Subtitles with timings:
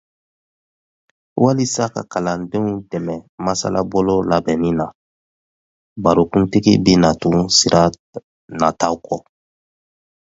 [1.43, 3.15] Walisa ka kalandenw dɛmɛ
[3.45, 4.85] masalabolo labɛnni na,
[6.03, 7.81] barokuntigi bina tugu sira
[8.59, 9.17] nataw kɔ: